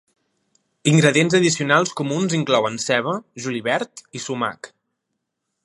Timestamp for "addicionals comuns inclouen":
1.39-2.81